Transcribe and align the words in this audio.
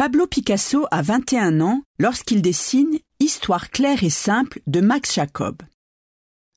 Pablo 0.00 0.26
Picasso 0.26 0.86
a 0.90 1.02
21 1.02 1.60
ans 1.60 1.82
lorsqu'il 1.98 2.40
dessine 2.40 3.00
Histoire 3.18 3.68
claire 3.68 4.02
et 4.02 4.08
simple 4.08 4.62
de 4.66 4.80
Max 4.80 5.14
Jacob. 5.14 5.60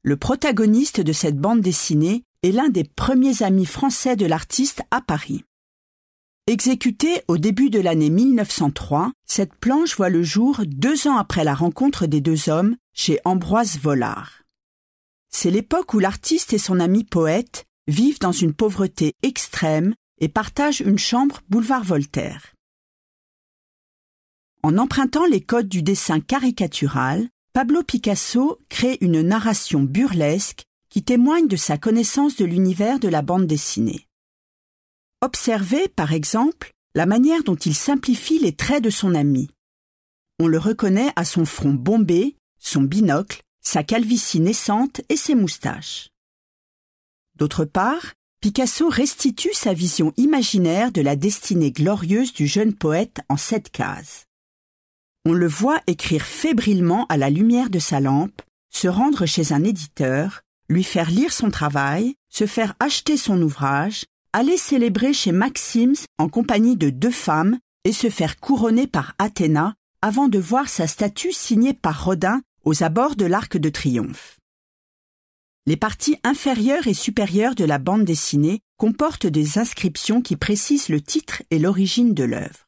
Le 0.01 0.15
protagoniste 0.15 1.01
de 1.01 1.12
cette 1.12 1.38
bande 1.38 1.59
dessinée 1.59 2.23
est 2.41 2.53
l'un 2.53 2.69
des 2.69 2.85
premiers 2.85 3.43
amis 3.43 3.65
français 3.65 4.15
de 4.15 4.25
l'artiste 4.25 4.83
à 4.91 5.01
Paris. 5.01 5.43
Exécutée 6.48 7.23
au 7.27 7.38
début 7.38 7.70
de 7.70 7.82
l'année 7.82 8.09
1903, 8.09 9.11
cette 9.25 9.55
planche 9.55 9.98
voit 9.98 10.07
le 10.07 10.23
jour 10.23 10.62
deux 10.66 11.10
ans 11.10 11.18
après 11.18 11.44
la 11.44 11.54
rencontre 11.54 12.05
des 12.05 12.21
deux 12.21 12.48
hommes 12.48 12.78
chez 12.94 13.20
Ambroise 13.25 13.78
Vollard. 13.78 14.44
C'est 15.32 15.52
l'époque 15.52 15.94
où 15.94 16.00
l'artiste 16.00 16.54
et 16.54 16.57
son 16.57 16.80
ami 16.80 17.04
poète 17.04 17.66
vivent 17.88 18.20
dans 18.20 18.32
une 18.32 18.54
pauvreté 18.54 19.16
extrême 19.21 19.96
et 20.21 20.30
partagent 20.30 20.80
une 20.80 20.98
chambre 20.98 21.41
boulevard 21.50 21.84
Voltaire. 21.84 22.54
En 24.65 24.77
empruntant 24.77 25.25
les 25.25 25.41
codes 25.41 25.67
du 25.67 25.83
dessin 25.83 26.21
caricatural, 26.21 27.27
Pablo 27.51 27.83
Picasso 27.83 28.59
crée 28.69 28.97
une 29.01 29.21
narration 29.21 29.81
burlesque 29.81 30.63
qui 30.89 31.03
témoigne 31.03 31.49
de 31.49 31.57
sa 31.57 31.77
connaissance 31.77 32.38
de 32.38 32.45
l'univers 32.45 32.99
de 32.99 33.09
la 33.09 33.22
bande 33.22 33.45
dessinée. 33.45 34.08
Observez, 35.19 35.89
par 35.89 36.13
exemple, 36.13 36.72
la 36.95 37.05
manière 37.05 37.44
dont 37.44 37.58
il 37.58 37.75
simplifie 37.75 38.39
les 38.39 38.53
traits 38.53 38.81
de 38.81 38.89
son 38.89 39.16
ami. 39.16 39.49
On 40.39 40.47
le 40.47 40.59
reconnaît 40.59 41.11
à 41.17 41.25
son 41.25 41.44
front 41.44 41.73
bombé, 41.73 42.38
son 42.58 42.83
binocle, 42.83 43.41
sa 43.61 43.83
calvitie 43.83 44.39
naissante 44.39 45.02
et 45.09 45.17
ses 45.17 45.36
moustaches. 45.36 46.09
D'autre 47.36 47.66
part, 47.66 48.14
Picasso 48.39 48.88
restitue 48.88 49.53
sa 49.53 49.73
vision 49.73 50.14
imaginaire 50.16 50.94
de 50.94 51.02
la 51.02 51.17
destinée 51.17 51.72
glorieuse 51.72 52.31
du 52.31 52.47
jeune 52.47 52.73
poète 52.73 53.19
en 53.27 53.36
sept 53.36 53.69
cases. 53.69 54.25
On 55.26 55.34
le 55.34 55.48
voit 55.48 55.80
écrire 55.88 56.26
fébrilement 56.26 57.06
à 57.08 57.16
la 57.16 57.30
lumière 57.30 57.70
de 57.70 57.80
sa 57.80 58.02
lampe, 58.02 58.42
se 58.70 58.90
rendre 58.90 59.26
chez 59.26 59.54
un 59.54 59.64
éditeur, 59.64 60.42
lui 60.68 60.84
faire 60.84 61.10
lire 61.10 61.32
son 61.32 61.50
travail, 61.50 62.16
se 62.30 62.46
faire 62.46 62.76
acheter 62.80 63.16
son 63.16 63.42
ouvrage, 63.42 64.06
aller 64.34 64.58
célébrer 64.58 65.14
chez 65.14 65.32
Maxims 65.32 66.06
en 66.18 66.28
compagnie 66.28 66.76
de 66.76 66.90
deux 66.90 67.12
femmes 67.12 67.58
et 67.86 67.94
se 67.94 68.10
faire 68.10 68.38
couronner 68.40 68.88
par 68.88 69.14
Athéna 69.18 69.76
avant 70.02 70.28
de 70.28 70.40
voir 70.40 70.68
sa 70.68 70.88
statue 70.88 71.32
signée 71.32 71.74
par 71.74 72.04
Rodin 72.04 72.42
aux 72.66 72.84
abords 72.84 73.16
de 73.16 73.26
l'Arc 73.26 73.58
de 73.58 73.70
Triomphe. 73.70 74.40
Les 75.66 75.78
parties 75.78 76.18
inférieures 76.26 76.88
et 76.88 76.94
supérieures 76.94 77.56
de 77.56 77.64
la 77.64 77.78
bande 77.78 78.04
dessinée 78.04 78.60
comportent 78.76 79.28
des 79.28 79.58
inscriptions 79.58 80.22
qui 80.22 80.36
précisent 80.36 80.90
le 80.90 81.00
titre 81.00 81.42
et 81.52 81.60
l'origine 81.60 82.14
de 82.14 82.26
l'œuvre. 82.26 82.62